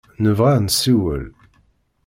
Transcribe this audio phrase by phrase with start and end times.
[0.23, 1.25] Nebɣa ad nessiwel.